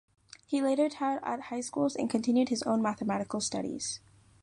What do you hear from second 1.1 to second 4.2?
at high schools and continued his own mathematical studies.